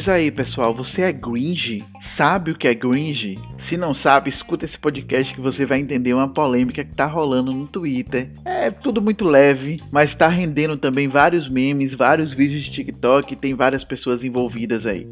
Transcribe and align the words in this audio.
Diz 0.00 0.08
aí, 0.08 0.30
pessoal, 0.30 0.74
você 0.74 1.02
é 1.02 1.12
Gringe? 1.12 1.84
Sabe 2.00 2.52
o 2.52 2.54
que 2.54 2.66
é 2.66 2.74
Gringe? 2.74 3.38
Se 3.58 3.76
não 3.76 3.92
sabe, 3.92 4.30
escuta 4.30 4.64
esse 4.64 4.78
podcast 4.78 5.34
que 5.34 5.42
você 5.42 5.66
vai 5.66 5.78
entender 5.78 6.14
uma 6.14 6.26
polêmica 6.26 6.82
que 6.82 6.94
tá 6.94 7.04
rolando 7.04 7.52
no 7.52 7.66
Twitter. 7.66 8.30
É 8.46 8.70
tudo 8.70 9.02
muito 9.02 9.26
leve, 9.26 9.78
mas 9.92 10.14
tá 10.14 10.26
rendendo 10.26 10.78
também 10.78 11.06
vários 11.06 11.50
memes, 11.50 11.92
vários 11.92 12.32
vídeos 12.32 12.64
de 12.64 12.70
TikTok 12.70 13.34
e 13.34 13.36
tem 13.36 13.52
várias 13.52 13.84
pessoas 13.84 14.24
envolvidas 14.24 14.86
aí. 14.86 15.06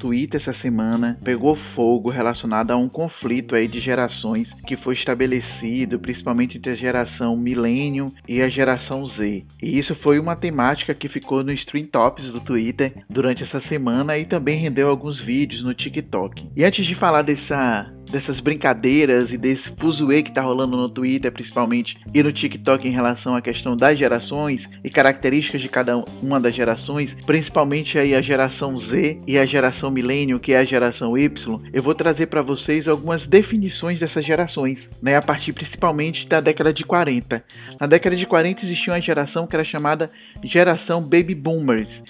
Twitter 0.00 0.40
essa 0.40 0.54
semana 0.54 1.18
pegou 1.22 1.54
fogo 1.54 2.10
relacionado 2.10 2.70
a 2.70 2.76
um 2.76 2.88
conflito 2.88 3.54
aí 3.54 3.68
de 3.68 3.78
gerações 3.78 4.54
que 4.66 4.76
foi 4.76 4.94
estabelecido 4.94 5.98
principalmente 5.98 6.56
entre 6.56 6.72
a 6.72 6.74
geração 6.74 7.36
Millennium 7.36 8.06
e 8.26 8.40
a 8.40 8.48
geração 8.48 9.06
Z. 9.06 9.44
E 9.62 9.78
isso 9.78 9.94
foi 9.94 10.18
uma 10.18 10.34
temática 10.34 10.94
que 10.94 11.08
ficou 11.08 11.44
no 11.44 11.52
Stream 11.52 11.84
Tops 11.84 12.30
do 12.30 12.40
Twitter 12.40 12.94
durante 13.08 13.42
essa 13.42 13.60
semana 13.60 14.16
e 14.16 14.24
também 14.24 14.58
rendeu 14.58 14.88
alguns 14.88 15.20
vídeos 15.20 15.62
no 15.62 15.74
TikTok. 15.74 16.48
E 16.56 16.64
antes 16.64 16.86
de 16.86 16.94
falar 16.94 17.22
dessa 17.22 17.92
dessas 18.10 18.40
brincadeiras 18.40 19.32
e 19.32 19.38
desse 19.38 19.70
fuzuê 19.70 20.22
que 20.22 20.32
tá 20.32 20.42
rolando 20.42 20.76
no 20.76 20.88
Twitter, 20.88 21.32
principalmente, 21.32 21.96
e 22.12 22.22
no 22.22 22.32
TikTok 22.32 22.86
em 22.86 22.90
relação 22.90 23.34
à 23.34 23.40
questão 23.40 23.76
das 23.76 23.98
gerações 23.98 24.68
e 24.82 24.90
características 24.90 25.60
de 25.60 25.68
cada 25.68 25.96
uma 26.22 26.40
das 26.40 26.54
gerações, 26.54 27.16
principalmente 27.24 27.98
aí 27.98 28.14
a 28.14 28.20
geração 28.20 28.76
Z 28.76 29.20
e 29.26 29.38
a 29.38 29.46
geração 29.46 29.89
Millennium, 29.90 30.38
que 30.38 30.52
é 30.52 30.58
a 30.58 30.64
geração 30.64 31.16
Y, 31.16 31.60
eu 31.72 31.82
vou 31.82 31.94
trazer 31.94 32.26
para 32.26 32.42
vocês 32.42 32.86
algumas 32.86 33.26
definições 33.26 34.00
dessas 34.00 34.24
gerações, 34.24 34.90
né, 35.02 35.16
a 35.16 35.22
partir 35.22 35.52
principalmente 35.52 36.26
da 36.26 36.40
década 36.40 36.72
de 36.72 36.84
40. 36.84 37.44
Na 37.80 37.86
década 37.86 38.16
de 38.16 38.26
40 38.26 38.64
existia 38.64 38.92
uma 38.92 39.00
geração 39.00 39.46
que 39.46 39.54
era 39.54 39.64
chamada 39.64 40.10
geração 40.42 41.02
Baby 41.02 41.34
Boomers, 41.34 42.02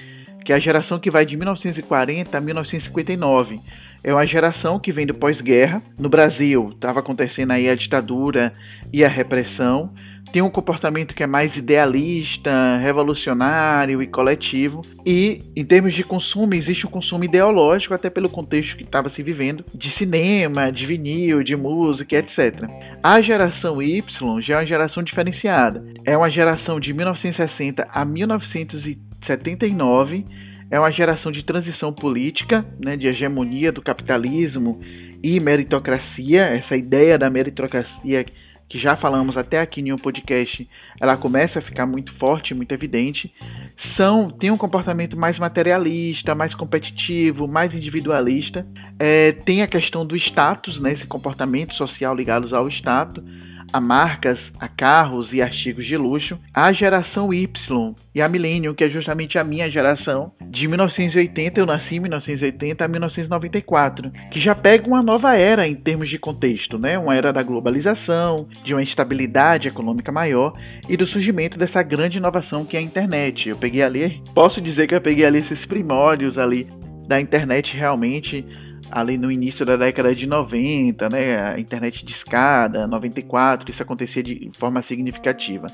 que 0.44 0.52
é 0.52 0.56
a 0.56 0.60
geração 0.60 0.98
que 0.98 1.10
vai 1.10 1.24
de 1.24 1.36
1940 1.36 2.36
a 2.36 2.40
1959 2.40 3.60
é 4.02 4.12
uma 4.12 4.26
geração 4.26 4.78
que 4.78 4.92
vem 4.92 5.06
do 5.06 5.14
pós-guerra. 5.14 5.82
No 5.98 6.08
Brasil, 6.08 6.70
estava 6.74 7.00
acontecendo 7.00 7.50
aí 7.50 7.68
a 7.68 7.74
ditadura 7.74 8.52
e 8.92 9.04
a 9.04 9.08
repressão. 9.08 9.92
Tem 10.32 10.42
um 10.42 10.50
comportamento 10.50 11.14
que 11.14 11.22
é 11.24 11.26
mais 11.26 11.56
idealista, 11.56 12.76
revolucionário 12.78 14.00
e 14.00 14.06
coletivo. 14.06 14.82
E, 15.04 15.42
em 15.56 15.64
termos 15.64 15.92
de 15.92 16.04
consumo, 16.04 16.54
existe 16.54 16.86
um 16.86 16.90
consumo 16.90 17.24
ideológico, 17.24 17.94
até 17.94 18.08
pelo 18.08 18.30
contexto 18.30 18.76
que 18.76 18.84
estava 18.84 19.10
se 19.10 19.24
vivendo, 19.24 19.64
de 19.74 19.90
cinema, 19.90 20.70
de 20.70 20.86
vinil, 20.86 21.42
de 21.42 21.56
música, 21.56 22.16
etc. 22.16 22.62
A 23.02 23.20
geração 23.20 23.82
Y 23.82 24.40
já 24.40 24.54
é 24.54 24.58
uma 24.58 24.66
geração 24.66 25.02
diferenciada. 25.02 25.84
É 26.04 26.16
uma 26.16 26.30
geração 26.30 26.78
de 26.78 26.92
1960 26.92 27.88
a 27.90 28.04
1979 28.04 30.24
é 30.70 30.78
uma 30.78 30.92
geração 30.92 31.32
de 31.32 31.42
transição 31.42 31.92
política, 31.92 32.64
né, 32.78 32.96
de 32.96 33.08
hegemonia 33.08 33.72
do 33.72 33.82
capitalismo 33.82 34.78
e 35.20 35.40
meritocracia. 35.40 36.42
Essa 36.42 36.76
ideia 36.76 37.18
da 37.18 37.28
meritocracia 37.28 38.24
que 38.70 38.78
já 38.78 38.94
falamos 38.94 39.36
até 39.36 39.60
aqui 39.60 39.80
em 39.80 39.92
um 39.92 39.96
podcast, 39.96 40.66
ela 41.00 41.16
começa 41.16 41.58
a 41.58 41.62
ficar 41.62 41.86
muito 41.86 42.12
forte, 42.12 42.54
muito 42.54 42.70
evidente. 42.70 43.34
São 43.76 44.30
tem 44.30 44.48
um 44.48 44.56
comportamento 44.56 45.18
mais 45.18 45.40
materialista, 45.40 46.36
mais 46.36 46.54
competitivo, 46.54 47.48
mais 47.48 47.74
individualista. 47.74 48.64
É, 48.96 49.32
tem 49.32 49.62
a 49.62 49.66
questão 49.66 50.06
do 50.06 50.14
status, 50.14 50.80
né, 50.80 50.92
esse 50.92 51.04
comportamento 51.04 51.74
social 51.74 52.14
ligados 52.14 52.52
ao 52.52 52.68
status 52.68 53.24
a 53.72 53.80
marcas, 53.80 54.52
a 54.58 54.68
carros 54.68 55.32
e 55.32 55.40
artigos 55.40 55.86
de 55.86 55.96
luxo, 55.96 56.38
a 56.52 56.72
geração 56.72 57.32
Y 57.32 57.94
e 58.14 58.20
a 58.20 58.28
Millennium, 58.28 58.74
que 58.74 58.84
é 58.84 58.90
justamente 58.90 59.38
a 59.38 59.44
minha 59.44 59.68
geração, 59.70 60.32
de 60.42 60.66
1980, 60.66 61.60
eu 61.60 61.66
nasci 61.66 61.96
em 61.96 62.00
1980 62.00 62.84
a 62.84 62.88
1994, 62.88 64.10
que 64.30 64.40
já 64.40 64.54
pega 64.54 64.86
uma 64.86 65.02
nova 65.02 65.36
era 65.36 65.66
em 65.66 65.74
termos 65.74 66.08
de 66.08 66.18
contexto, 66.18 66.78
né? 66.78 66.98
Uma 66.98 67.14
era 67.14 67.32
da 67.32 67.42
globalização, 67.42 68.48
de 68.64 68.74
uma 68.74 68.82
estabilidade 68.82 69.68
econômica 69.68 70.10
maior 70.10 70.52
e 70.88 70.96
do 70.96 71.06
surgimento 71.06 71.58
dessa 71.58 71.82
grande 71.82 72.18
inovação 72.18 72.64
que 72.64 72.76
é 72.76 72.80
a 72.80 72.82
internet. 72.82 73.48
Eu 73.48 73.56
peguei 73.56 73.82
ali, 73.82 74.22
posso 74.34 74.60
dizer 74.60 74.86
que 74.86 74.94
eu 74.94 75.00
peguei 75.00 75.24
ali 75.24 75.38
esses 75.38 75.64
primórdios 75.64 76.36
ali 76.36 76.66
da 77.06 77.20
internet 77.20 77.76
realmente 77.76 78.44
ali 78.90 79.16
no 79.16 79.30
início 79.30 79.64
da 79.64 79.76
década 79.76 80.14
de 80.14 80.26
90, 80.26 81.08
né, 81.08 81.52
a 81.54 81.60
internet 81.60 82.04
de 82.04 82.12
escada, 82.12 82.86
94, 82.86 83.70
isso 83.70 83.82
acontecia 83.82 84.22
de 84.22 84.50
forma 84.58 84.82
significativa. 84.82 85.66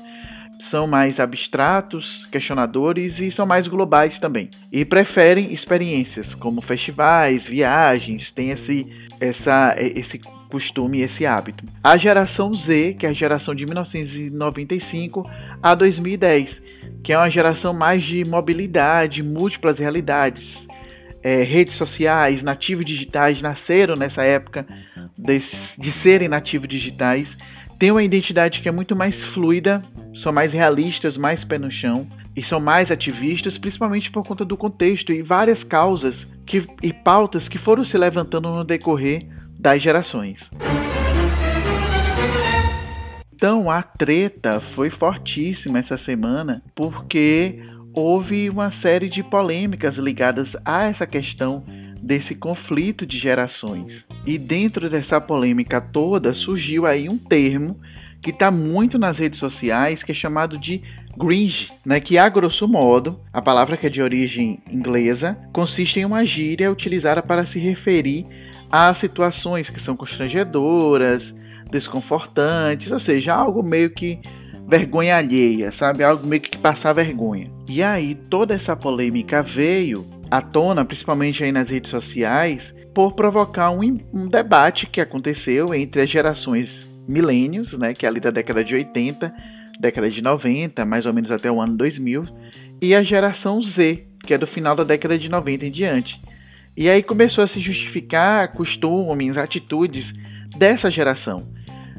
São 0.61 0.87
mais 0.87 1.19
abstratos, 1.19 2.25
questionadores 2.31 3.19
e 3.19 3.31
são 3.31 3.45
mais 3.45 3.67
globais 3.67 4.17
também. 4.17 4.49
E 4.71 4.83
preferem 4.83 5.53
experiências 5.53 6.33
como 6.33 6.61
festivais, 6.61 7.47
viagens, 7.47 8.31
tem 8.31 8.49
esse, 8.49 8.91
essa, 9.19 9.75
esse 9.77 10.19
costume, 10.49 11.01
esse 11.01 11.25
hábito. 11.25 11.63
A 11.83 11.95
geração 11.97 12.53
Z, 12.53 12.95
que 12.97 13.05
é 13.05 13.09
a 13.09 13.13
geração 13.13 13.53
de 13.53 13.65
1995 13.65 15.29
a 15.61 15.75
2010, 15.75 16.61
que 17.03 17.13
é 17.13 17.17
uma 17.17 17.29
geração 17.29 17.73
mais 17.73 18.03
de 18.03 18.25
mobilidade, 18.25 19.21
múltiplas 19.21 19.77
realidades, 19.77 20.67
é, 21.27 21.43
redes 21.43 21.75
sociais, 21.75 22.41
nativos 22.41 22.85
digitais 22.85 23.41
nasceram 23.41 23.95
nessa 23.95 24.23
época 24.23 24.65
de, 25.17 25.41
de 25.77 25.91
serem 25.91 26.29
nativos 26.29 26.69
digitais, 26.69 27.37
têm 27.77 27.91
uma 27.91 28.01
identidade 28.01 28.61
que 28.61 28.69
é 28.69 28.71
muito 28.71 28.95
mais 28.95 29.25
fluida, 29.25 29.83
são 30.15 30.31
mais 30.31 30.53
realistas, 30.53 31.17
mais 31.17 31.43
pé 31.43 31.57
no 31.57 31.69
chão 31.69 32.07
e 32.33 32.41
são 32.41 32.61
mais 32.61 32.91
ativistas, 32.91 33.57
principalmente 33.57 34.09
por 34.09 34.25
conta 34.25 34.45
do 34.45 34.55
contexto 34.55 35.11
e 35.11 35.21
várias 35.21 35.65
causas 35.65 36.25
que, 36.45 36.65
e 36.81 36.93
pautas 36.93 37.49
que 37.49 37.57
foram 37.57 37.83
se 37.83 37.97
levantando 37.97 38.49
no 38.49 38.63
decorrer 38.63 39.27
das 39.59 39.81
gerações. 39.81 40.49
Então 43.33 43.69
a 43.69 43.83
treta 43.83 44.61
foi 44.61 44.89
fortíssima 44.89 45.77
essa 45.77 45.97
semana 45.97 46.63
porque 46.73 47.61
houve 47.97 48.47
uma 48.47 48.69
série 48.69 49.09
de 49.09 49.23
polêmicas 49.23 49.97
ligadas 49.97 50.55
a 50.63 50.83
essa 50.83 51.07
questão 51.07 51.63
desse 51.99 52.35
conflito 52.35 53.07
de 53.07 53.17
gerações. 53.17 54.05
E 54.23 54.37
dentro 54.37 54.87
dessa 54.87 55.19
polêmica 55.19 55.81
toda 55.81 56.31
surgiu 56.31 56.85
aí 56.85 57.09
um 57.09 57.17
termo 57.17 57.79
que 58.21 58.29
está 58.29 58.51
muito 58.51 58.99
nas 58.99 59.17
redes 59.17 59.39
sociais, 59.39 60.03
que 60.03 60.11
é 60.11 60.15
chamado 60.15 60.59
de 60.59 60.83
Gringe, 61.17 61.69
né, 61.83 61.99
que 61.99 62.19
a 62.19 62.29
grosso 62.29 62.67
modo, 62.67 63.19
a 63.33 63.41
palavra 63.41 63.75
que 63.75 63.87
é 63.87 63.89
de 63.89 63.99
origem 64.01 64.59
inglesa, 64.71 65.35
consiste 65.51 65.99
em 65.99 66.05
uma 66.05 66.23
gíria 66.23 66.71
utilizada 66.71 67.23
para 67.23 67.47
se 67.47 67.57
referir 67.57 68.27
a 68.69 68.93
situações 68.93 69.71
que 69.71 69.81
são 69.81 69.95
constrangedoras, 69.95 71.33
desconfortantes, 71.71 72.91
ou 72.91 72.99
seja, 72.99 73.33
algo 73.33 73.63
meio 73.63 73.89
que 73.89 74.19
vergonha 74.67 75.15
alheia, 75.15 75.71
sabe? 75.71 76.03
Algo 76.03 76.27
meio 76.27 76.41
que 76.41 76.57
passar 76.57 76.91
vergonha. 76.91 77.49
E 77.69 77.81
aí 77.81 78.13
toda 78.13 78.53
essa 78.53 78.75
polêmica 78.75 79.41
veio 79.41 80.05
à 80.29 80.41
tona, 80.41 80.83
principalmente 80.83 81.43
aí 81.43 81.53
nas 81.53 81.69
redes 81.69 81.89
sociais, 81.89 82.75
por 82.93 83.15
provocar 83.15 83.71
um, 83.71 83.81
um 84.13 84.27
debate 84.27 84.85
que 84.85 84.99
aconteceu 84.99 85.73
entre 85.73 86.01
as 86.01 86.09
gerações 86.09 86.85
milênios, 87.07 87.77
né, 87.77 87.93
que 87.93 88.05
é 88.05 88.09
ali 88.09 88.19
da 88.19 88.29
década 88.29 88.63
de 88.63 88.75
80, 88.75 89.33
década 89.79 90.11
de 90.11 90.21
90, 90.21 90.83
mais 90.85 91.05
ou 91.05 91.13
menos 91.13 91.31
até 91.31 91.49
o 91.49 91.61
ano 91.61 91.77
2000, 91.77 92.23
e 92.81 92.93
a 92.93 93.01
geração 93.01 93.61
Z, 93.61 94.05
que 94.25 94.33
é 94.33 94.37
do 94.37 94.45
final 94.45 94.75
da 94.75 94.83
década 94.83 95.17
de 95.17 95.29
90 95.29 95.65
em 95.65 95.71
diante. 95.71 96.21
E 96.75 96.89
aí 96.89 97.01
começou 97.01 97.43
a 97.43 97.47
se 97.47 97.61
justificar 97.61 98.51
costumes, 98.51 99.37
atitudes 99.37 100.13
dessa 100.57 100.91
geração. 100.91 101.47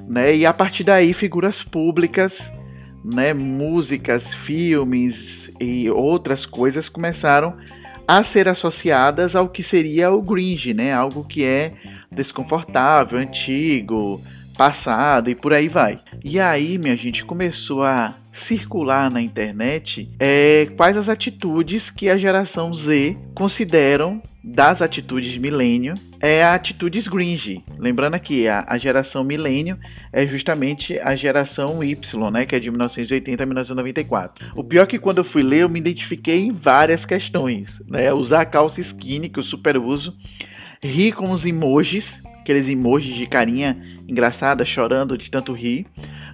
Né? 0.07 0.37
E 0.37 0.47
a 0.47 0.53
partir 0.53 0.85
daí, 0.85 1.13
figuras 1.13 1.63
públicas 1.63 2.51
né, 3.13 3.33
músicas, 3.33 4.33
filmes 4.35 5.51
e 5.61 5.91
outras 5.91 6.45
coisas 6.45 6.89
começaram 6.89 7.57
a 8.07 8.23
ser 8.25 8.49
associadas 8.49 9.37
ao 9.37 9.49
que 9.49 9.63
seria 9.63 10.11
o 10.11 10.23
Gringe, 10.23 10.73
né? 10.73 10.93
Algo 10.93 11.25
que 11.25 11.45
é 11.45 11.75
desconfortável, 12.11 13.19
antigo, 13.19 14.21
passado 14.57 15.29
e 15.31 15.35
por 15.35 15.53
aí 15.53 15.69
vai. 15.69 15.99
E 16.25 16.41
aí, 16.41 16.79
minha 16.79 16.97
gente, 16.97 17.25
começou 17.25 17.83
a 17.83 18.17
circular 18.39 19.11
na 19.11 19.21
internet 19.21 20.09
é 20.19 20.69
quais 20.77 20.97
as 20.97 21.09
atitudes 21.09 21.91
que 21.91 22.09
a 22.09 22.17
geração 22.17 22.73
Z 22.73 23.17
consideram 23.35 24.23
das 24.43 24.81
atitudes 24.81 25.37
milênio 25.37 25.95
é 26.21 26.43
a 26.43 26.55
atitudes 26.55 27.07
Gringe. 27.07 27.63
Lembrando 27.79 28.15
aqui, 28.15 28.49
a, 28.49 28.65
a 28.67 28.79
geração 28.79 29.23
milênio 29.23 29.79
é 30.13 30.27
justamente 30.27 30.99
a 30.99 31.15
geração 31.15 31.83
Y, 31.83 32.31
né, 32.31 32.47
que 32.47 32.57
é 32.57 32.61
de 32.61 32.71
1980 32.71 33.43
a 33.43 33.47
1994. 33.47 34.53
O 34.57 34.65
pior 34.65 34.83
é 34.83 34.87
que 34.87 34.99
quando 34.99 35.19
eu 35.19 35.25
fui 35.25 35.43
ler, 35.43 35.63
eu 35.63 35.69
me 35.69 35.79
identifiquei 35.79 36.41
em 36.41 36.53
várias 36.53 37.05
questões, 37.05 37.81
né? 37.87 38.13
Usar 38.13 38.47
calça 38.47 38.81
skinny, 38.81 39.29
que 39.29 39.39
eu 39.39 39.43
super 39.43 39.77
uso, 39.77 40.17
rir 40.83 41.13
com 41.13 41.31
os 41.31 41.45
emojis, 41.45 42.21
aqueles 42.41 42.69
emojis 42.69 43.15
de 43.15 43.27
carinha 43.27 43.77
engraçada, 44.09 44.65
chorando 44.65 45.19
de 45.19 45.31
tanto 45.31 45.53
rir, 45.53 45.87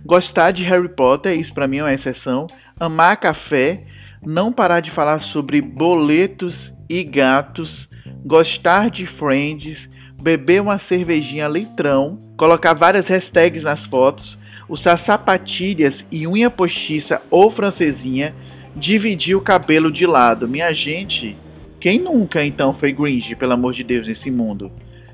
gostar 0.05 0.51
de 0.51 0.63
Harry 0.65 0.89
Potter, 0.89 1.39
isso 1.39 1.55
para 1.55 1.67
mim 1.67 1.79
é 1.79 1.83
uma 1.85 1.95
exceção, 1.95 2.47
amar 2.79 3.17
café, 3.17 3.85
não 4.25 4.53
parar 4.53 4.81
de 4.81 4.91
falar 4.91 5.21
sobre 5.21 5.61
boletos 5.61 6.73
e 6.89 7.03
gatos, 7.03 7.89
gostar 8.25 8.91
de 8.91 9.07
Friends, 9.07 9.89
beber 10.21 10.61
uma 10.61 10.79
cervejinha 10.79 11.49
litrão, 11.49 12.19
colocar 12.37 12.75
várias 12.75 13.09
hashtags 13.09 13.65
nas 13.65 13.85
fotos, 13.85 14.39
usar 14.69 14.97
sapatilhas 14.99 16.05
e 16.11 16.27
unha 16.27 16.51
postiça 16.51 17.21
ou 17.31 17.51
francesinha, 17.51 18.35
dividir 18.75 19.37
o 19.37 19.41
cabelo 19.41 19.93
de 19.93 20.07
lado. 20.07 20.49
Minha 20.49 20.73
gente, 20.73 21.37
quem 21.79 21.99
nunca 21.99 22.45
então 22.45 22.73
foi 22.73 22.93
Gringe, 22.93 23.37
pelo 23.37 23.53
amor 23.53 23.75
de 23.75 23.85
Deus, 23.85 24.09
nesse 24.09 24.31
mundo? 24.31 24.73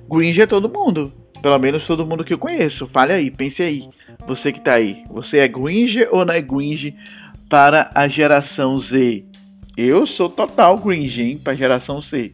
Gringe 0.08 0.40
é 0.40 0.46
todo 0.46 0.68
mundo. 0.68 1.12
Pelo 1.42 1.58
menos 1.58 1.86
todo 1.86 2.06
mundo 2.06 2.24
que 2.24 2.34
eu 2.34 2.38
conheço. 2.38 2.86
Fale 2.86 3.12
aí, 3.12 3.30
pense 3.30 3.62
aí. 3.62 3.88
Você 4.26 4.52
que 4.52 4.60
tá 4.60 4.74
aí. 4.74 5.04
Você 5.10 5.38
é 5.38 5.48
Gringe 5.48 6.06
ou 6.10 6.24
não 6.24 6.34
é 6.34 6.40
Gringe 6.40 6.94
para 7.48 7.90
a 7.94 8.06
geração 8.08 8.78
Z? 8.78 9.24
Eu 9.76 10.06
sou 10.06 10.28
total 10.28 10.76
Gringe, 10.78 11.22
hein, 11.22 11.38
para 11.38 11.52
a 11.52 11.56
geração 11.56 12.02
C. 12.02 12.32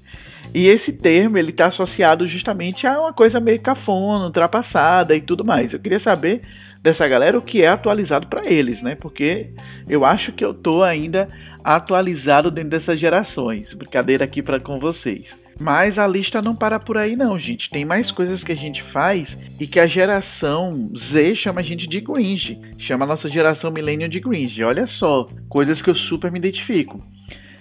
E 0.55 0.67
esse 0.69 0.93
termo 0.93 1.39
ele 1.39 1.51
está 1.51 1.67
associado 1.67 2.27
justamente 2.27 2.87
a 2.87 2.99
uma 2.99 3.13
coisa 3.13 3.39
meio 3.39 3.61
cafona, 3.61 4.25
ultrapassada 4.25 5.15
e 5.15 5.21
tudo 5.21 5.45
mais. 5.45 5.73
Eu 5.73 5.79
queria 5.79 6.01
saber 6.01 6.43
dessa 6.83 7.07
galera 7.07 7.39
o 7.39 7.43
que 7.43 7.63
é 7.63 7.69
atualizado 7.69 8.27
para 8.27 8.49
eles, 8.49 8.83
né? 8.83 8.95
Porque 8.95 9.51
eu 9.89 10.05
acho 10.05 10.33
que 10.33 10.45
eu 10.45 10.55
tô 10.55 10.83
ainda 10.83 11.29
atualizado 11.67 12.49
dentro 12.49 12.71
dessas 12.71 13.01
gerações. 13.01 13.75
Brincadeira 13.75 14.25
aqui 14.25 14.41
para 14.41 14.61
com 14.61 14.79
vocês. 14.79 15.37
Mas 15.59 15.99
a 15.99 16.07
lista 16.07 16.41
não 16.41 16.55
para 16.55 16.79
por 16.79 16.97
aí 16.97 17.17
não, 17.17 17.37
gente. 17.37 17.69
Tem 17.71 17.85
mais 17.85 18.13
coisas 18.13 18.45
que 18.45 18.53
a 18.53 18.57
gente 18.57 18.85
faz 18.85 19.37
e 19.59 19.67
que 19.67 19.81
a 19.81 19.87
geração 19.87 20.93
Z 20.97 21.35
chama 21.35 21.61
a 21.61 21.65
gente 21.65 21.89
de 21.89 22.01
cringe. 22.01 22.61
Chama 22.79 23.05
a 23.05 23.09
nossa 23.09 23.29
geração 23.29 23.73
millennial 23.73 24.09
de 24.09 24.21
cringe. 24.21 24.63
Olha 24.63 24.87
só, 24.87 25.29
coisas 25.49 25.83
que 25.83 25.91
eu 25.91 25.95
super 25.97 26.31
me 26.31 26.39
identifico. 26.39 27.01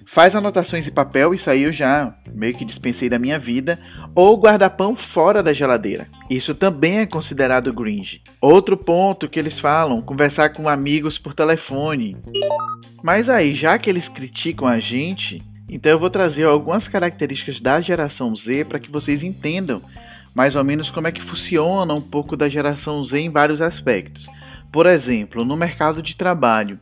Faz 0.08 0.36
anotações 0.36 0.88
em 0.88 0.92
papel, 0.92 1.34
isso 1.34 1.50
aí 1.50 1.64
eu 1.64 1.74
já 1.74 2.16
meio 2.34 2.54
que 2.54 2.64
dispensei 2.64 3.10
da 3.10 3.20
minha 3.20 3.40
vida. 3.40 3.80
Ou 4.14 4.40
guarda-pão 4.40 4.96
fora 4.96 5.42
da 5.42 5.54
geladeira. 5.54 6.08
Isso 6.30 6.54
também 6.54 7.00
é 7.00 7.06
considerado 7.06 7.74
cringe. 7.74 8.22
Outro 8.40 8.78
ponto 8.78 9.28
que 9.28 9.40
eles 9.40 9.60
falam, 9.60 10.02
conversar 10.02 10.50
com 10.50 10.70
amigos 10.70 11.18
por 11.18 11.34
telefone. 11.34 12.16
Mas 13.04 13.30
aí, 13.30 13.56
já 13.56 13.78
que 13.78 13.90
eles 13.90 14.08
criticam 14.08 14.68
a 14.68 14.80
gente, 14.80 15.42
então 15.70 15.92
eu 15.92 16.00
vou 16.00 16.10
trazer 16.10 16.44
algumas 16.44 16.88
características 16.88 17.60
da 17.60 17.82
geração 17.82 18.36
Z 18.36 18.66
para 18.66 18.80
que 18.80 18.92
vocês 18.92 19.24
entendam 19.24 19.82
mais 20.34 20.56
ou 20.56 20.64
menos 20.64 20.90
como 20.90 21.08
é 21.08 21.12
que 21.12 21.24
funciona 21.24 21.94
um 21.94 22.02
pouco 22.02 22.36
da 22.36 22.50
geração 22.50 23.04
Z 23.04 23.20
em 23.20 23.30
vários 23.30 23.62
aspectos. 23.62 24.28
Por 24.72 24.86
exemplo, 24.86 25.46
no 25.46 25.56
mercado 25.56 26.02
de 26.02 26.16
trabalho. 26.16 26.78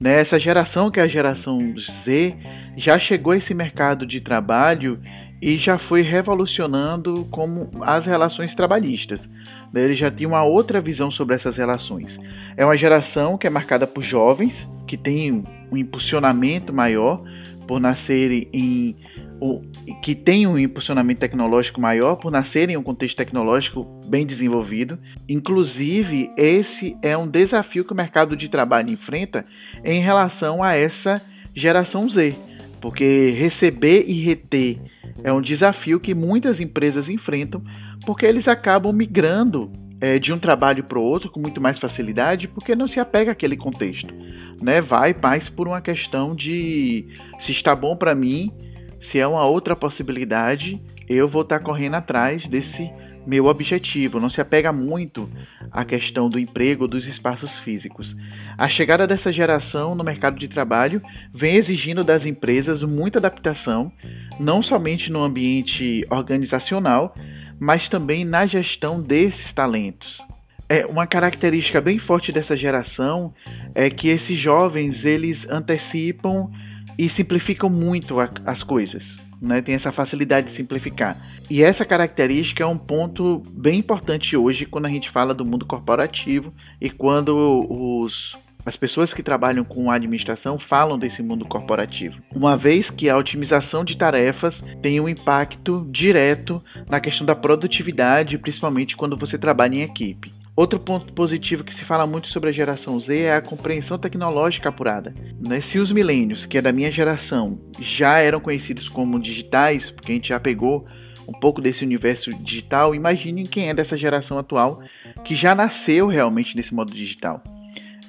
Né, 0.00 0.20
essa 0.20 0.38
geração 0.38 0.90
que 0.92 1.00
é 1.00 1.02
a 1.02 1.08
geração 1.08 1.74
Z 1.76 2.36
já 2.76 2.98
chegou 3.00 3.32
a 3.32 3.36
esse 3.36 3.52
mercado 3.52 4.06
de 4.06 4.20
trabalho 4.20 5.00
e 5.42 5.56
já 5.56 5.76
foi 5.76 6.02
revolucionando 6.02 7.26
como 7.30 7.68
as 7.80 8.06
relações 8.06 8.54
trabalhistas. 8.54 9.28
Né, 9.72 9.82
ele 9.82 9.94
já 9.94 10.08
tinha 10.08 10.28
uma 10.28 10.44
outra 10.44 10.80
visão 10.80 11.10
sobre 11.10 11.34
essas 11.34 11.56
relações. 11.56 12.18
É 12.56 12.64
uma 12.64 12.76
geração 12.76 13.36
que 13.36 13.46
é 13.46 13.50
marcada 13.50 13.86
por 13.88 14.02
jovens, 14.02 14.68
que 14.86 14.96
tem 14.96 15.44
um 15.70 15.76
impulsionamento 15.76 16.72
maior, 16.72 17.20
por 17.66 17.80
nascerem 17.80 18.48
em 18.52 18.96
o, 19.40 19.62
que 20.02 20.14
tem 20.14 20.46
um 20.46 20.58
impulsionamento 20.58 21.20
tecnológico 21.20 21.80
maior 21.80 22.16
por 22.16 22.32
nascerem 22.32 22.74
em 22.74 22.78
um 22.78 22.82
contexto 22.82 23.16
tecnológico 23.16 23.84
bem 24.06 24.26
desenvolvido. 24.26 24.98
Inclusive, 25.28 26.30
esse 26.36 26.96
é 27.02 27.16
um 27.16 27.26
desafio 27.26 27.84
que 27.84 27.92
o 27.92 27.96
mercado 27.96 28.36
de 28.36 28.48
trabalho 28.48 28.90
enfrenta 28.90 29.44
em 29.84 30.00
relação 30.00 30.62
a 30.62 30.74
essa 30.74 31.22
geração 31.54 32.08
Z, 32.08 32.34
porque 32.80 33.30
receber 33.36 34.04
e 34.06 34.22
reter 34.22 34.78
é 35.22 35.32
um 35.32 35.40
desafio 35.40 35.98
que 35.98 36.14
muitas 36.14 36.60
empresas 36.60 37.08
enfrentam, 37.08 37.62
porque 38.06 38.24
eles 38.24 38.46
acabam 38.46 38.92
migrando 38.92 39.72
é, 40.00 40.18
de 40.18 40.32
um 40.32 40.38
trabalho 40.38 40.84
para 40.84 40.98
o 40.98 41.02
outro 41.02 41.30
com 41.30 41.40
muito 41.40 41.60
mais 41.60 41.78
facilidade, 41.78 42.46
porque 42.46 42.76
não 42.76 42.86
se 42.86 43.00
apega 43.00 43.32
àquele 43.32 43.56
contexto 43.56 44.14
né, 44.60 44.80
vai 44.80 45.14
mais 45.20 45.48
por 45.48 45.68
uma 45.68 45.80
questão 45.80 46.34
de 46.34 47.06
se 47.40 47.52
está 47.52 47.74
bom 47.74 47.96
para 47.96 48.14
mim, 48.14 48.52
se 49.00 49.18
é 49.18 49.26
uma 49.26 49.46
outra 49.46 49.76
possibilidade, 49.76 50.80
eu 51.08 51.28
vou 51.28 51.42
estar 51.42 51.58
tá 51.58 51.64
correndo 51.64 51.94
atrás 51.94 52.48
desse 52.48 52.90
meu 53.26 53.46
objetivo. 53.46 54.18
Não 54.18 54.30
se 54.30 54.40
apega 54.40 54.72
muito 54.72 55.30
à 55.70 55.84
questão 55.84 56.30
do 56.30 56.38
emprego, 56.38 56.88
dos 56.88 57.06
espaços 57.06 57.58
físicos. 57.58 58.16
A 58.56 58.68
chegada 58.68 59.06
dessa 59.06 59.32
geração 59.32 59.94
no 59.94 60.02
mercado 60.02 60.38
de 60.38 60.48
trabalho 60.48 61.02
vem 61.32 61.56
exigindo 61.56 62.02
das 62.02 62.24
empresas 62.24 62.82
muita 62.82 63.18
adaptação, 63.18 63.92
não 64.40 64.62
somente 64.62 65.12
no 65.12 65.22
ambiente 65.22 66.06
organizacional, 66.10 67.14
mas 67.60 67.88
também 67.88 68.24
na 68.24 68.46
gestão 68.46 69.00
desses 69.00 69.52
talentos. 69.52 70.22
É, 70.70 70.86
uma 70.86 71.06
característica 71.06 71.80
bem 71.80 71.98
forte 71.98 72.30
dessa 72.30 72.56
geração 72.56 73.32
é 73.74 73.88
que 73.88 74.08
esses 74.08 74.38
jovens 74.38 75.04
eles 75.04 75.48
antecipam 75.48 76.50
e 76.98 77.08
simplificam 77.08 77.70
muito 77.70 78.18
a, 78.18 78.28
as 78.44 78.62
coisas. 78.62 79.14
Né? 79.40 79.62
Tem 79.62 79.74
essa 79.74 79.92
facilidade 79.92 80.48
de 80.48 80.52
simplificar. 80.52 81.16
E 81.48 81.62
essa 81.62 81.84
característica 81.84 82.64
é 82.64 82.66
um 82.66 82.76
ponto 82.76 83.40
bem 83.52 83.78
importante 83.78 84.36
hoje 84.36 84.66
quando 84.66 84.86
a 84.86 84.90
gente 84.90 85.08
fala 85.08 85.32
do 85.32 85.44
mundo 85.44 85.64
corporativo 85.64 86.52
e 86.80 86.90
quando 86.90 87.66
os 87.70 88.36
as 88.66 88.76
pessoas 88.76 89.14
que 89.14 89.22
trabalham 89.22 89.64
com 89.64 89.90
administração 89.90 90.58
falam 90.58 90.98
desse 90.98 91.22
mundo 91.22 91.46
corporativo, 91.46 92.20
uma 92.34 92.54
vez 92.54 92.90
que 92.90 93.08
a 93.08 93.16
otimização 93.16 93.82
de 93.82 93.96
tarefas 93.96 94.62
tem 94.82 95.00
um 95.00 95.08
impacto 95.08 95.88
direto 95.90 96.62
na 96.86 97.00
questão 97.00 97.26
da 97.26 97.34
produtividade, 97.34 98.36
principalmente 98.36 98.94
quando 98.94 99.16
você 99.16 99.38
trabalha 99.38 99.76
em 99.76 99.82
equipe. 99.82 100.30
Outro 100.58 100.80
ponto 100.80 101.12
positivo 101.12 101.62
que 101.62 101.72
se 101.72 101.84
fala 101.84 102.04
muito 102.04 102.26
sobre 102.26 102.48
a 102.48 102.52
geração 102.52 102.98
Z 102.98 103.16
é 103.16 103.32
a 103.32 103.40
compreensão 103.40 103.96
tecnológica 103.96 104.70
apurada. 104.70 105.14
Né? 105.38 105.60
Se 105.60 105.78
os 105.78 105.92
milênios, 105.92 106.46
que 106.46 106.58
é 106.58 106.60
da 106.60 106.72
minha 106.72 106.90
geração, 106.90 107.60
já 107.78 108.18
eram 108.18 108.40
conhecidos 108.40 108.88
como 108.88 109.20
digitais, 109.20 109.88
porque 109.88 110.10
a 110.10 110.14
gente 110.16 110.30
já 110.30 110.40
pegou 110.40 110.84
um 111.28 111.32
pouco 111.32 111.62
desse 111.62 111.84
universo 111.84 112.34
digital, 112.42 112.92
imaginem 112.92 113.46
quem 113.46 113.68
é 113.68 113.74
dessa 113.74 113.96
geração 113.96 114.36
atual 114.36 114.82
que 115.24 115.36
já 115.36 115.54
nasceu 115.54 116.08
realmente 116.08 116.56
nesse 116.56 116.74
modo 116.74 116.92
digital. 116.92 117.40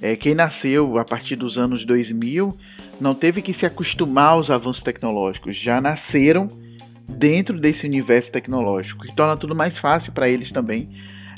É, 0.01 0.15
quem 0.15 0.34
nasceu 0.34 0.98
a 0.98 1.06
partir 1.06 1.36
dos 1.36 1.56
anos 1.56 1.86
2000 1.86 2.50
não 3.00 3.13
teve 3.13 3.44
que 3.44 3.53
se 3.53 3.68
acostumar 3.68 4.32
aos 4.32 4.50
avanços 4.50 4.82
tecnológicos, 4.82 5.56
já 5.56 5.79
nasceram 5.79 6.48
dentro 7.08 7.60
desse 7.60 7.86
universo 7.86 8.32
tecnológico, 8.32 9.06
que 9.06 9.15
torna 9.15 9.38
tudo 9.38 9.53
mais 9.53 9.77
fácil 9.77 10.12
para 10.12 10.27
eles 10.27 10.51
também 10.51 10.89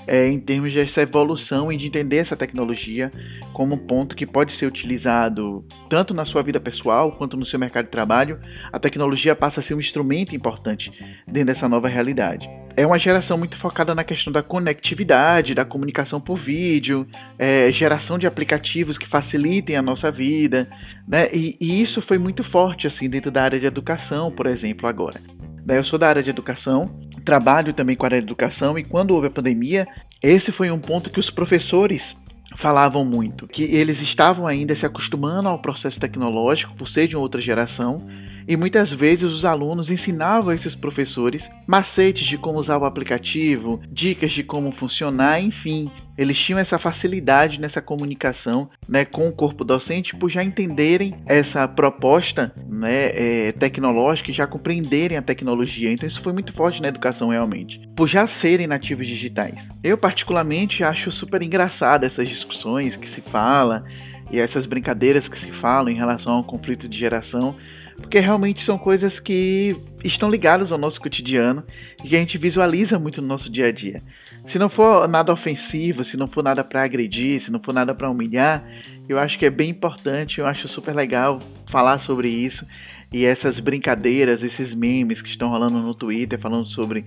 é, 0.08 0.28
em 0.28 0.40
termos 0.40 0.74
dessa 0.74 1.02
evolução 1.02 1.72
e 1.72 1.78
de 1.78 1.88
entender 1.88 2.18
essa 2.18 2.36
tecnologia 2.36 3.12
como 3.54 3.76
um 3.76 3.78
ponto 3.78 4.16
que 4.16 4.26
pode 4.26 4.56
ser 4.56 4.66
utilizado 4.66 5.66
tanto 5.90 6.14
na 6.14 6.26
sua 6.26 6.42
vida 6.42 6.60
pessoal 6.60 7.12
quanto 7.12 7.38
no 7.38 7.46
seu 7.46 7.60
mercado 7.60 7.86
de 7.86 7.92
trabalho. 7.92 8.40
A 8.72 8.80
tecnologia 8.80 9.36
passa 9.36 9.60
a 9.60 9.64
ser 9.64 9.74
um 9.74 9.80
instrumento 9.80 10.36
importante 10.36 10.92
dentro 11.28 11.48
dessa 11.48 11.68
nova 11.68 11.88
realidade. 11.88 12.50
É 12.76 12.86
uma 12.88 12.98
geração 12.98 13.38
muito 13.38 13.58
focada 13.58 13.94
na 13.94 14.04
questão 14.04 14.32
da 14.32 14.42
conectividade, 14.42 15.54
da 15.54 15.66
comunicação 15.66 16.22
por 16.22 16.38
vídeo, 16.38 17.06
é, 17.38 17.72
geração 17.72 18.18
de 18.18 18.26
aplicativos 18.26 18.98
que 18.98 19.08
facilitem 19.08 19.76
a 19.76 19.82
nossa 19.82 20.10
vida, 20.10 20.70
né? 21.08 21.30
E, 21.34 21.58
e 21.60 21.82
isso 21.82 22.02
foi 22.02 22.18
muito 22.18 22.44
forte 22.44 22.88
assim 22.88 23.10
dentro 23.10 23.30
da 23.30 23.44
área 23.44 23.60
de 23.60 23.66
educação, 23.66 24.32
por 24.32 24.48
exemplo, 24.48 24.88
agora. 24.88 25.20
Eu 25.68 25.84
sou 25.84 26.00
da 26.00 26.08
área 26.08 26.24
de 26.24 26.30
educação, 26.30 27.00
trabalho 27.22 27.74
também 27.74 27.96
com 27.96 28.06
a 28.06 28.08
área 28.08 28.20
de 28.20 28.26
educação 28.26 28.78
e 28.78 28.84
quando 28.84 29.12
houve 29.12 29.28
a 29.28 29.32
pandemia, 29.32 29.88
esse 30.22 30.52
foi 30.52 30.70
um 30.72 30.80
ponto 30.80 31.10
que 31.10 31.20
os 31.20 31.30
professores 31.30 32.16
falavam 32.56 33.06
muito, 33.06 33.48
que 33.48 33.64
eles 33.64 34.02
estavam 34.02 34.46
ainda 34.46 34.76
se 34.76 34.86
acostumando 34.86 35.48
ao 35.48 35.60
processo 35.60 36.00
tecnológico 36.00 36.76
por 36.76 36.90
ser 36.90 37.08
de 37.08 37.16
outra 37.16 37.40
geração 37.40 38.06
e 38.48 38.58
muitas 38.58 38.92
vezes 38.92 39.32
os 39.32 39.46
alunos 39.46 39.90
ensinavam 39.90 40.54
esses 40.54 40.76
professores 40.76 41.50
macetes 41.68 42.26
de 42.26 42.38
como 42.38 42.60
usar 42.60 42.78
o 42.78 42.86
aplicativo, 42.86 43.82
dicas 43.90 44.32
de 44.32 44.44
como 44.44 44.72
funcionar, 44.72 45.42
enfim. 45.42 45.90
eles 46.18 46.38
tinham 46.38 46.60
essa 46.60 46.80
facilidade 46.80 47.60
nessa 47.60 47.82
comunicação 47.82 48.70
né, 48.88 49.06
com 49.06 49.28
o 49.28 49.32
corpo 49.32 49.64
docente 49.64 50.16
por 50.16 50.30
já 50.30 50.44
entenderem 50.44 51.16
essa 51.26 51.68
proposta 51.68 52.54
né, 52.82 53.12
é, 53.14 53.52
tecnológica 53.52 54.32
e 54.32 54.34
já 54.34 54.48
compreenderem 54.48 55.16
a 55.16 55.22
tecnologia. 55.22 55.92
Então 55.92 56.08
isso 56.08 56.20
foi 56.20 56.34
muito 56.34 56.52
forte 56.52 56.82
na 56.82 56.88
educação 56.88 57.30
realmente, 57.30 57.80
por 57.96 58.08
já 58.08 58.26
serem 58.26 58.66
nativos 58.66 59.08
digitais. 59.08 59.70
Eu 59.84 59.98
particularmente 59.98 60.84
acho 60.84 61.12
super 61.12 61.44
engraçado 61.44 62.06
essas 62.06 62.28
discussões 62.28 62.98
que 62.98 63.08
se 63.08 63.22
fala 63.22 63.86
e 64.32 64.40
essas 64.40 64.66
brincadeiras 64.66 65.30
que 65.30 65.38
se 65.38 65.52
falam 65.52 65.92
em 65.92 65.96
relação 65.96 66.34
ao 66.34 66.44
conflito 66.44 66.90
de 66.90 66.98
geração, 66.98 67.56
porque 67.98 68.20
realmente 68.20 68.64
são 68.64 68.80
coisas 68.80 69.20
que 69.20 69.78
estão 70.04 70.28
ligadas 70.28 70.72
ao 70.72 70.78
nosso 70.80 71.00
cotidiano 71.00 71.64
e 72.04 72.08
que 72.08 72.16
a 72.16 72.20
gente 72.20 72.40
visualiza 72.40 72.98
muito 72.98 73.22
no 73.22 73.28
nosso 73.28 73.52
dia 73.52 73.68
a 73.68 73.72
dia. 73.72 74.02
Se 74.48 74.58
não 74.58 74.70
for 74.70 75.08
nada 75.08 75.32
ofensivo, 75.32 76.04
se 76.04 76.18
não 76.18 76.28
for 76.28 76.44
nada 76.44 76.64
para 76.64 76.84
agredir, 76.84 77.40
se 77.40 77.52
não 77.52 77.60
for 77.60 77.74
nada 77.74 77.94
para 77.94 78.10
humilhar, 78.10 78.64
eu 79.08 79.20
acho 79.20 79.38
que 79.38 79.46
é 79.46 79.50
bem 79.50 79.70
importante, 79.70 80.40
eu 80.40 80.46
acho 80.46 80.68
super 80.68 80.96
legal 80.96 81.40
falar 81.68 82.00
sobre 82.00 82.28
isso 82.28 82.66
e 83.14 83.26
essas 83.26 83.60
brincadeiras, 83.60 84.42
esses 84.42 84.74
memes 84.74 85.22
que 85.22 85.30
estão 85.30 85.50
rolando 85.50 85.80
no 85.80 85.94
Twitter 85.94 86.40
falando 86.40 86.66
sobre 86.66 87.06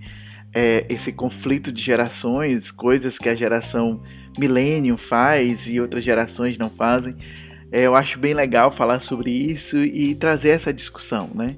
é, 0.54 0.86
esse 0.88 1.12
conflito 1.12 1.72
de 1.72 1.82
gerações, 1.82 2.70
coisas 2.70 3.18
que 3.18 3.28
a 3.28 3.34
geração 3.34 4.02
milênio 4.38 4.96
faz 4.96 5.68
e 5.68 5.80
outras 5.80 6.04
gerações 6.04 6.56
não 6.56 6.70
fazem. 6.70 7.16
É, 7.72 7.82
eu 7.82 7.96
acho 7.96 8.18
bem 8.18 8.34
legal 8.34 8.70
falar 8.76 9.00
sobre 9.00 9.30
isso 9.30 9.76
e 9.78 10.14
trazer 10.14 10.50
essa 10.50 10.72
discussão, 10.72 11.30
né? 11.34 11.56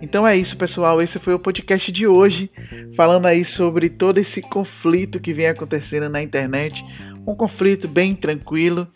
Então 0.00 0.26
é 0.26 0.36
isso, 0.36 0.56
pessoal. 0.56 1.00
Esse 1.00 1.18
foi 1.18 1.34
o 1.34 1.38
podcast 1.38 1.90
de 1.90 2.06
hoje, 2.06 2.50
falando 2.96 3.26
aí 3.26 3.44
sobre 3.44 3.88
todo 3.88 4.18
esse 4.18 4.42
conflito 4.42 5.18
que 5.18 5.32
vem 5.32 5.46
acontecendo 5.46 6.08
na 6.08 6.22
internet. 6.22 6.84
Um 7.26 7.34
conflito 7.34 7.88
bem 7.88 8.14
tranquilo, 8.14 8.86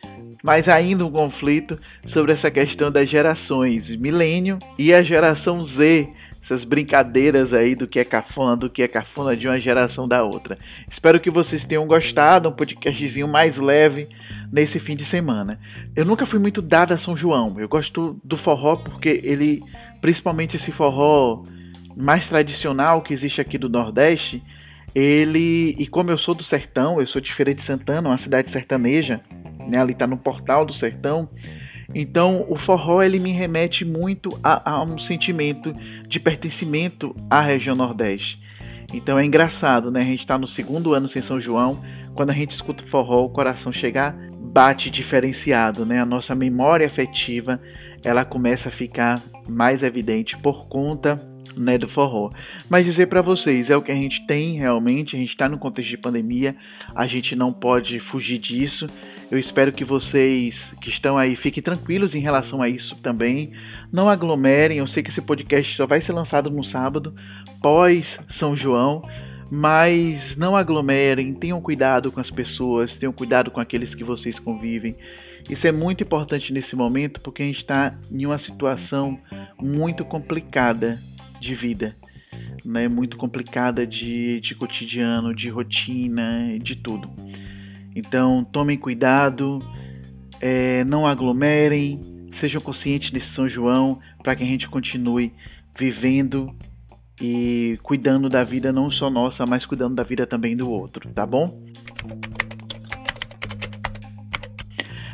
mas 0.42 0.68
ainda 0.68 1.04
um 1.04 1.10
conflito 1.10 1.78
sobre 2.06 2.32
essa 2.32 2.50
questão 2.50 2.90
das 2.90 3.08
gerações 3.08 3.90
milênio 3.90 4.58
e 4.78 4.92
a 4.92 5.02
geração 5.02 5.64
Z, 5.64 6.08
essas 6.42 6.64
brincadeiras 6.64 7.52
aí 7.52 7.74
do 7.74 7.86
que 7.86 7.98
é 7.98 8.04
cafona, 8.04 8.56
do 8.56 8.68
que 8.68 8.82
é 8.82 8.88
cafona 8.88 9.36
de 9.36 9.46
uma 9.46 9.60
geração 9.60 10.06
da 10.06 10.22
outra. 10.22 10.58
Espero 10.90 11.20
que 11.20 11.30
vocês 11.30 11.64
tenham 11.64 11.86
gostado, 11.86 12.48
um 12.48 12.52
podcastzinho 12.52 13.28
mais 13.28 13.56
leve 13.56 14.08
nesse 14.52 14.80
fim 14.80 14.96
de 14.96 15.04
semana. 15.04 15.60
Eu 15.94 16.04
nunca 16.04 16.26
fui 16.26 16.38
muito 16.38 16.60
dado 16.60 16.92
a 16.92 16.98
São 16.98 17.16
João. 17.16 17.58
Eu 17.58 17.68
gosto 17.68 18.20
do 18.24 18.36
forró 18.36 18.76
porque 18.76 19.20
ele, 19.22 19.62
principalmente 20.00 20.56
esse 20.56 20.72
forró 20.72 21.42
mais 21.96 22.28
tradicional 22.28 23.02
que 23.02 23.12
existe 23.12 23.40
aqui 23.40 23.58
do 23.58 23.68
Nordeste, 23.68 24.42
ele 24.94 25.74
e 25.78 25.86
como 25.86 26.10
eu 26.10 26.18
sou 26.18 26.34
do 26.34 26.42
sertão, 26.42 27.00
eu 27.00 27.06
sou 27.06 27.20
de 27.20 27.32
Feira 27.32 27.54
de 27.54 27.62
Santana, 27.62 28.08
uma 28.08 28.18
cidade 28.18 28.50
sertaneja, 28.50 29.20
né, 29.68 29.78
ali 29.78 29.94
tá 29.94 30.06
no 30.06 30.16
portal 30.16 30.64
do 30.64 30.72
sertão. 30.72 31.28
Então, 31.92 32.46
o 32.48 32.56
forró 32.56 33.02
ele 33.02 33.18
me 33.18 33.32
remete 33.32 33.84
muito 33.84 34.38
a, 34.44 34.70
a 34.70 34.82
um 34.82 34.96
sentimento 34.96 35.74
de 36.06 36.20
pertencimento 36.20 37.14
à 37.28 37.40
região 37.40 37.74
Nordeste. 37.74 38.40
Então 38.92 39.18
é 39.18 39.24
engraçado, 39.24 39.90
né? 39.90 40.00
A 40.00 40.04
gente 40.04 40.20
está 40.20 40.36
no 40.36 40.48
segundo 40.48 40.94
ano 40.94 41.08
sem 41.08 41.22
São 41.22 41.40
João, 41.40 41.80
quando 42.14 42.30
a 42.30 42.34
gente 42.34 42.52
escuta 42.52 42.84
forró, 42.86 43.24
o 43.24 43.30
coração 43.30 43.72
chega 43.72 44.14
bate 44.38 44.90
diferenciado, 44.90 45.86
né? 45.86 46.00
A 46.00 46.06
nossa 46.06 46.34
memória 46.34 46.86
afetiva, 46.86 47.60
ela 48.04 48.24
começa 48.24 48.68
a 48.68 48.72
ficar 48.72 49.22
mais 49.48 49.82
evidente 49.82 50.36
por 50.38 50.66
conta 50.68 51.16
né, 51.56 51.78
do 51.78 51.88
forró. 51.88 52.30
Mas 52.68 52.84
dizer 52.84 53.06
para 53.06 53.22
vocês, 53.22 53.70
é 53.70 53.76
o 53.76 53.82
que 53.82 53.92
a 53.92 53.94
gente 53.94 54.26
tem 54.26 54.58
realmente, 54.58 55.16
a 55.16 55.18
gente 55.18 55.30
está 55.30 55.48
no 55.48 55.58
contexto 55.58 55.90
de 55.90 55.98
pandemia, 55.98 56.56
a 56.94 57.06
gente 57.06 57.34
não 57.34 57.52
pode 57.52 57.98
fugir 58.00 58.38
disso. 58.38 58.86
Eu 59.30 59.38
espero 59.38 59.72
que 59.72 59.84
vocês 59.84 60.72
que 60.80 60.88
estão 60.88 61.16
aí 61.16 61.36
fiquem 61.36 61.62
tranquilos 61.62 62.14
em 62.14 62.20
relação 62.20 62.62
a 62.62 62.68
isso 62.68 62.96
também. 62.96 63.52
Não 63.92 64.08
aglomerem, 64.08 64.78
eu 64.78 64.88
sei 64.88 65.02
que 65.02 65.10
esse 65.10 65.22
podcast 65.22 65.76
só 65.76 65.86
vai 65.86 66.00
ser 66.00 66.12
lançado 66.12 66.50
no 66.50 66.64
sábado, 66.64 67.14
pós 67.60 68.18
São 68.28 68.56
João. 68.56 69.02
Mas 69.50 70.36
não 70.36 70.54
aglomerem, 70.54 71.34
tenham 71.34 71.60
cuidado 71.60 72.12
com 72.12 72.20
as 72.20 72.30
pessoas, 72.30 72.96
tenham 72.96 73.12
cuidado 73.12 73.50
com 73.50 73.60
aqueles 73.60 73.94
que 73.94 74.04
vocês 74.04 74.38
convivem. 74.38 74.94
Isso 75.48 75.66
é 75.66 75.72
muito 75.72 76.04
importante 76.04 76.52
nesse 76.52 76.76
momento 76.76 77.20
porque 77.20 77.42
a 77.42 77.46
gente 77.46 77.58
está 77.58 77.98
em 78.12 78.24
uma 78.24 78.38
situação 78.38 79.18
muito 79.60 80.04
complicada 80.04 81.00
de 81.40 81.54
vida, 81.54 81.96
né? 82.64 82.86
Muito 82.86 83.16
complicada 83.16 83.86
de, 83.86 84.40
de 84.40 84.54
cotidiano, 84.54 85.34
de 85.34 85.48
rotina, 85.48 86.56
de 86.58 86.76
tudo. 86.76 87.10
Então 87.96 88.44
tomem 88.44 88.78
cuidado, 88.78 89.60
é, 90.40 90.84
não 90.84 91.06
aglomerem, 91.06 92.00
sejam 92.34 92.60
conscientes 92.60 93.10
desse 93.10 93.32
São 93.32 93.48
João 93.48 93.98
para 94.22 94.36
que 94.36 94.44
a 94.44 94.46
gente 94.46 94.68
continue 94.68 95.32
vivendo 95.76 96.54
e 97.20 97.78
cuidando 97.82 98.28
da 98.28 98.42
vida 98.42 98.72
não 98.72 98.90
só 98.90 99.10
nossa, 99.10 99.44
mas 99.46 99.66
cuidando 99.66 99.94
da 99.94 100.02
vida 100.02 100.26
também 100.26 100.56
do 100.56 100.70
outro, 100.70 101.08
tá 101.10 101.26
bom? 101.26 101.60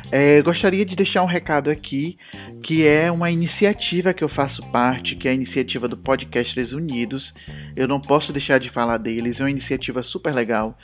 É, 0.09 0.41
gostaria 0.41 0.85
de 0.85 0.95
deixar 0.95 1.21
um 1.21 1.25
recado 1.25 1.69
aqui, 1.69 2.17
que 2.63 2.87
é 2.87 3.11
uma 3.11 3.29
iniciativa 3.29 4.13
que 4.13 4.23
eu 4.23 4.29
faço 4.29 4.61
parte, 4.71 5.15
que 5.17 5.27
é 5.27 5.31
a 5.31 5.33
iniciativa 5.33 5.85
do 5.87 5.97
Podcasters 5.97 6.71
Unidos. 6.71 7.33
Eu 7.75 7.89
não 7.89 7.99
posso 7.99 8.31
deixar 8.31 8.57
de 8.57 8.69
falar 8.69 8.97
deles, 8.97 9.39
é 9.39 9.43
uma 9.43 9.51
iniciativa 9.51 10.01
super 10.03 10.33
legal, 10.33 10.77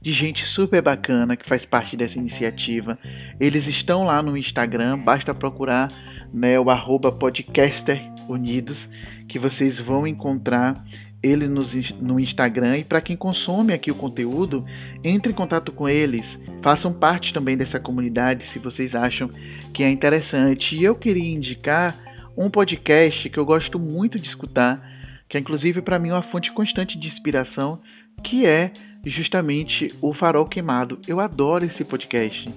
de 0.00 0.12
gente 0.12 0.44
super 0.44 0.80
bacana 0.80 1.36
que 1.36 1.48
faz 1.48 1.64
parte 1.64 1.96
dessa 1.96 2.18
iniciativa. 2.18 2.96
Eles 3.40 3.66
estão 3.66 4.04
lá 4.04 4.22
no 4.22 4.36
Instagram, 4.36 4.96
basta 4.98 5.34
procurar 5.34 5.88
né, 6.32 6.58
o 6.58 6.70
arroba 6.70 7.10
podcaster 7.10 8.00
unidos, 8.28 8.88
que 9.26 9.38
vocês 9.38 9.78
vão 9.78 10.06
encontrar 10.06 10.74
ele 11.22 11.48
no, 11.48 11.62
no 12.00 12.20
Instagram 12.20 12.78
e 12.78 12.84
para 12.84 13.00
quem 13.00 13.16
consome 13.16 13.72
aqui 13.72 13.90
o 13.90 13.94
conteúdo, 13.94 14.64
entre 15.02 15.32
em 15.32 15.34
contato 15.34 15.72
com 15.72 15.88
eles, 15.88 16.38
façam 16.62 16.92
parte 16.92 17.32
também 17.32 17.56
dessa 17.56 17.80
comunidade 17.80 18.44
se 18.44 18.58
vocês 18.58 18.94
acham 18.94 19.28
que 19.74 19.82
é 19.82 19.90
interessante. 19.90 20.76
E 20.76 20.84
eu 20.84 20.94
queria 20.94 21.34
indicar 21.34 21.96
um 22.36 22.48
podcast 22.48 23.28
que 23.28 23.38
eu 23.38 23.44
gosto 23.44 23.78
muito 23.78 24.18
de 24.18 24.28
escutar, 24.28 24.80
que 25.28 25.36
é 25.36 25.40
inclusive 25.40 25.82
para 25.82 25.98
mim 25.98 26.10
uma 26.10 26.22
fonte 26.22 26.52
constante 26.52 26.96
de 26.96 27.08
inspiração, 27.08 27.80
que 28.22 28.46
é 28.46 28.72
justamente 29.04 29.92
o 30.00 30.12
Farol 30.12 30.46
Queimado. 30.46 31.00
Eu 31.06 31.20
adoro 31.20 31.64
esse 31.64 31.84
podcast. 31.84 32.48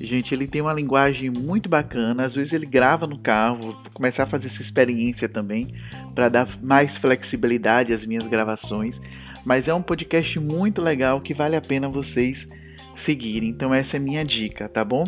Gente, 0.00 0.34
ele 0.34 0.46
tem 0.46 0.60
uma 0.60 0.72
linguagem 0.72 1.30
muito 1.30 1.68
bacana. 1.68 2.26
Às 2.26 2.34
vezes 2.34 2.52
ele 2.52 2.66
grava 2.66 3.06
no 3.06 3.18
carro, 3.18 3.58
vou 3.60 3.76
começar 3.94 4.24
a 4.24 4.26
fazer 4.26 4.46
essa 4.46 4.60
experiência 4.60 5.28
também 5.28 5.74
para 6.14 6.28
dar 6.28 6.48
mais 6.62 6.96
flexibilidade 6.96 7.92
às 7.92 8.04
minhas 8.04 8.26
gravações. 8.26 9.00
Mas 9.44 9.68
é 9.68 9.74
um 9.74 9.82
podcast 9.82 10.38
muito 10.38 10.82
legal 10.82 11.20
que 11.20 11.32
vale 11.32 11.56
a 11.56 11.60
pena 11.60 11.88
vocês 11.88 12.46
seguirem. 12.94 13.48
Então 13.48 13.72
essa 13.72 13.96
é 13.96 14.00
minha 14.00 14.24
dica, 14.24 14.68
tá 14.68 14.84
bom? 14.84 15.04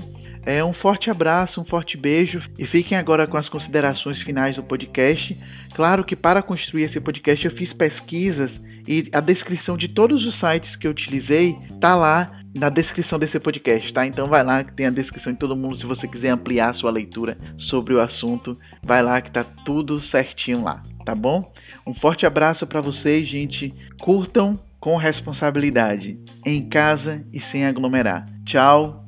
É 0.46 0.64
um 0.64 0.72
forte 0.72 1.10
abraço, 1.10 1.60
um 1.60 1.64
forte 1.64 1.96
beijo 1.96 2.40
e 2.58 2.66
fiquem 2.66 2.96
agora 2.96 3.26
com 3.26 3.36
as 3.36 3.48
considerações 3.48 4.22
finais 4.22 4.56
do 4.56 4.62
podcast. 4.62 5.36
Claro 5.74 6.04
que 6.04 6.16
para 6.16 6.42
construir 6.42 6.84
esse 6.84 7.00
podcast 7.00 7.44
eu 7.44 7.52
fiz 7.52 7.72
pesquisas 7.72 8.62
e 8.86 9.08
a 9.12 9.20
descrição 9.20 9.76
de 9.76 9.88
todos 9.88 10.24
os 10.24 10.34
sites 10.34 10.74
que 10.74 10.86
eu 10.86 10.90
utilizei 10.90 11.58
tá 11.80 11.94
lá 11.94 12.37
na 12.56 12.68
descrição 12.68 13.18
desse 13.18 13.38
podcast, 13.38 13.92
tá? 13.92 14.06
Então 14.06 14.26
vai 14.26 14.42
lá 14.42 14.64
que 14.64 14.72
tem 14.72 14.86
a 14.86 14.90
descrição 14.90 15.32
de 15.32 15.38
todo 15.38 15.56
mundo. 15.56 15.76
Se 15.76 15.86
você 15.86 16.06
quiser 16.08 16.30
ampliar 16.30 16.70
a 16.70 16.74
sua 16.74 16.90
leitura 16.90 17.38
sobre 17.56 17.94
o 17.94 18.00
assunto, 18.00 18.56
vai 18.82 19.02
lá 19.02 19.20
que 19.20 19.30
tá 19.30 19.44
tudo 19.64 20.00
certinho 20.00 20.62
lá, 20.62 20.82
tá 21.04 21.14
bom? 21.14 21.52
Um 21.86 21.94
forte 21.94 22.26
abraço 22.26 22.66
para 22.66 22.80
vocês, 22.80 23.28
gente. 23.28 23.72
Curtam 24.00 24.58
com 24.80 24.96
responsabilidade, 24.96 26.18
em 26.44 26.68
casa 26.68 27.24
e 27.32 27.40
sem 27.40 27.66
aglomerar. 27.66 28.24
Tchau. 28.44 29.07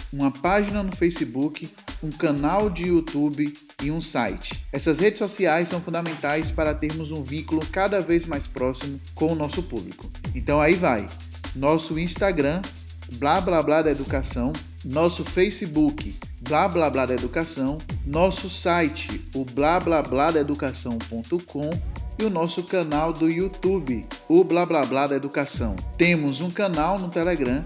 uma 0.11 0.31
página 0.31 0.83
no 0.83 0.95
Facebook, 0.95 1.69
um 2.03 2.09
canal 2.09 2.69
de 2.69 2.87
YouTube 2.87 3.53
e 3.81 3.91
um 3.91 4.01
site. 4.01 4.63
Essas 4.71 4.99
redes 4.99 5.19
sociais 5.19 5.69
são 5.69 5.81
fundamentais 5.81 6.51
para 6.51 6.73
termos 6.73 7.11
um 7.11 7.23
vínculo 7.23 7.65
cada 7.71 8.01
vez 8.01 8.25
mais 8.25 8.47
próximo 8.47 8.99
com 9.15 9.31
o 9.31 9.35
nosso 9.35 9.63
público. 9.63 10.09
Então 10.35 10.59
aí 10.59 10.75
vai. 10.75 11.07
Nosso 11.55 11.99
Instagram, 11.99 12.61
Blá 13.13 13.41
Blá 13.41 13.61
Blá 13.61 13.81
da 13.81 13.91
Educação, 13.91 14.53
nosso 14.83 15.23
Facebook, 15.23 16.15
Blá 16.41 16.67
Blá 16.67 16.89
Blá 16.89 17.05
da 17.05 17.13
Educação, 17.13 17.77
nosso 18.05 18.49
site, 18.49 19.21
o 19.33 19.45
blá 19.45 19.79
blá 19.79 20.01
blá 20.01 20.31
da 20.31 20.39
educação.com 20.39 21.69
e 22.19 22.23
o 22.23 22.29
nosso 22.29 22.63
canal 22.63 23.11
do 23.11 23.29
YouTube, 23.29 24.05
o 24.29 24.43
Blá 24.43 24.65
Blá 24.65 24.85
Blá 24.85 25.07
da 25.07 25.15
Educação. 25.15 25.75
Temos 25.97 26.39
um 26.39 26.49
canal 26.49 26.99
no 26.99 27.09
Telegram 27.09 27.65